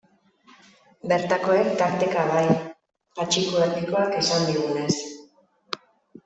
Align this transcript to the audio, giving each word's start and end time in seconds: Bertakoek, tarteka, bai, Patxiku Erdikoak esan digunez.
Bertakoek, 1.11 1.69
tarteka, 1.81 2.23
bai, 2.31 2.47
Patxiku 3.19 3.61
Erdikoak 3.67 4.17
esan 4.23 4.49
digunez. 4.49 4.91